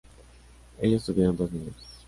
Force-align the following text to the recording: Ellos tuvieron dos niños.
Ellos 0.81 1.05
tuvieron 1.05 1.37
dos 1.37 1.51
niños. 1.51 1.75